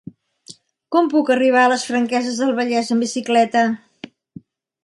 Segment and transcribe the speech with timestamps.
[0.95, 3.67] Com puc arribar a les Franqueses del Vallès amb bicicleta?